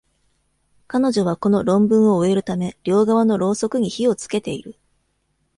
[0.87, 4.75] 彼女はこの論文を終えるため、両側のろうそくに火を点けている。